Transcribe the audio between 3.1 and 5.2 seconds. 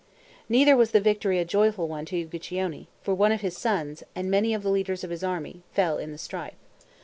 one of his sons, and many of the leaders of